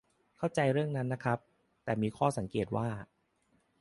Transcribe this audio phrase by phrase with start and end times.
[0.37, 1.39] เข้าใจเรื่องนั้นนะครับ
[1.83, 2.87] แต่มีข้อสังเกตว่า